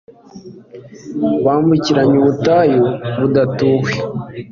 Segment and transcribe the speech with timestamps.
[1.43, 2.79] bambukiranya ubutayu
[3.19, 3.91] budatuwe